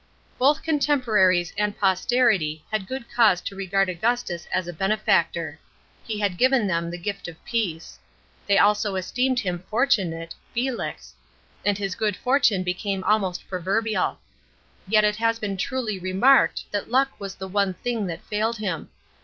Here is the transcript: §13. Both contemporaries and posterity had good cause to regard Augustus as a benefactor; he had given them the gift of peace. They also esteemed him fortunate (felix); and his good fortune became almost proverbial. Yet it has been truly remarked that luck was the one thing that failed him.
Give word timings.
§13. 0.03 0.09
Both 0.39 0.63
contemporaries 0.63 1.53
and 1.59 1.77
posterity 1.77 2.65
had 2.71 2.87
good 2.87 3.05
cause 3.15 3.39
to 3.41 3.55
regard 3.55 3.87
Augustus 3.87 4.47
as 4.51 4.67
a 4.67 4.73
benefactor; 4.73 5.59
he 6.03 6.19
had 6.19 6.39
given 6.39 6.65
them 6.65 6.89
the 6.89 6.97
gift 6.97 7.27
of 7.27 7.45
peace. 7.45 7.99
They 8.47 8.57
also 8.57 8.95
esteemed 8.95 9.39
him 9.41 9.63
fortunate 9.69 10.33
(felix); 10.55 11.13
and 11.63 11.77
his 11.77 11.93
good 11.93 12.15
fortune 12.17 12.63
became 12.63 13.03
almost 13.03 13.47
proverbial. 13.47 14.17
Yet 14.87 15.03
it 15.03 15.17
has 15.17 15.37
been 15.37 15.55
truly 15.55 15.99
remarked 15.99 16.71
that 16.71 16.89
luck 16.89 17.09
was 17.19 17.35
the 17.35 17.47
one 17.47 17.75
thing 17.75 18.07
that 18.07 18.23
failed 18.25 18.57
him. 18.57 18.89